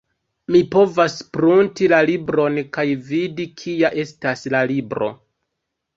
[0.53, 5.15] Mi povas prunti la libron kaj vidi kia estas la libro.